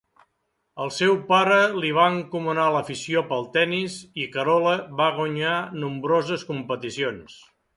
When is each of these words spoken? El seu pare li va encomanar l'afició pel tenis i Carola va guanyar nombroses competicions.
El 0.85 0.91
seu 0.99 1.11
pare 1.27 1.57
li 1.83 1.91
va 1.97 2.05
encomanar 2.13 2.65
l'afició 2.77 3.23
pel 3.33 3.45
tenis 3.59 3.99
i 4.25 4.27
Carola 4.37 4.75
va 5.03 5.11
guanyar 5.21 5.55
nombroses 5.85 6.49
competicions. 6.53 7.39